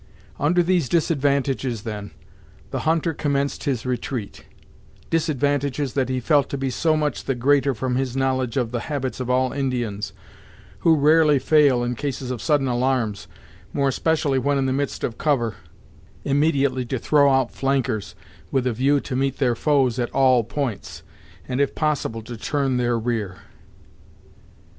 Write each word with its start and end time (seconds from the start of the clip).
Under 0.39 0.63
these 0.63 0.89
disadvantages, 0.89 1.83
then, 1.83 2.09
the 2.71 2.79
hunter 2.89 3.13
commenced 3.13 3.65
his 3.65 3.85
retreat, 3.85 4.45
disadvantages 5.11 5.93
that 5.93 6.09
he 6.09 6.19
felt 6.19 6.49
to 6.49 6.57
be 6.57 6.71
so 6.71 6.97
much 6.97 7.25
the 7.25 7.35
greater 7.35 7.75
from 7.75 7.97
his 7.97 8.17
knowledge 8.17 8.57
of 8.57 8.71
the 8.71 8.79
habits 8.89 9.19
of 9.19 9.29
all 9.29 9.53
Indians, 9.53 10.11
who 10.79 10.95
rarely 10.95 11.37
fail 11.37 11.83
in 11.83 11.93
cases 11.93 12.31
of 12.31 12.41
sudden 12.41 12.67
alarms, 12.67 13.27
more 13.73 13.89
especially 13.89 14.39
when 14.39 14.57
in 14.57 14.65
the 14.65 14.73
midst 14.73 15.03
of 15.03 15.19
cover, 15.19 15.57
immediately 16.25 16.83
to 16.83 16.97
throw 16.97 17.31
out 17.31 17.51
flankers, 17.51 18.15
with 18.49 18.65
a 18.65 18.73
view 18.73 18.99
to 19.01 19.15
meet 19.15 19.37
their 19.37 19.53
foes 19.55 19.99
at 19.99 20.09
all 20.15 20.43
points, 20.43 21.03
and 21.47 21.61
if 21.61 21.75
possible 21.75 22.23
to 22.23 22.35
turn 22.35 22.77
their 22.77 22.97
rear. 22.97 23.35